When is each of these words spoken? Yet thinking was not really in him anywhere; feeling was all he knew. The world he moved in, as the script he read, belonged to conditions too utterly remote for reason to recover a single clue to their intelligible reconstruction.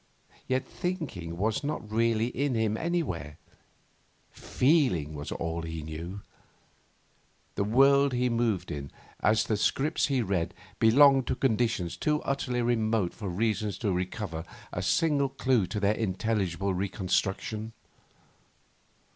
Yet 0.47 0.65
thinking 0.67 1.37
was 1.37 1.63
not 1.63 1.91
really 1.91 2.29
in 2.29 2.55
him 2.55 2.75
anywhere; 2.75 3.37
feeling 4.31 5.13
was 5.13 5.31
all 5.31 5.61
he 5.61 5.83
knew. 5.83 6.21
The 7.53 7.63
world 7.63 8.11
he 8.11 8.27
moved 8.27 8.71
in, 8.71 8.89
as 9.19 9.43
the 9.43 9.55
script 9.55 10.07
he 10.07 10.23
read, 10.23 10.55
belonged 10.79 11.27
to 11.27 11.35
conditions 11.35 11.97
too 11.97 12.19
utterly 12.23 12.63
remote 12.63 13.13
for 13.13 13.29
reason 13.29 13.69
to 13.73 13.91
recover 13.93 14.43
a 14.73 14.81
single 14.81 15.29
clue 15.29 15.67
to 15.67 15.79
their 15.79 15.93
intelligible 15.93 16.73
reconstruction. 16.73 17.73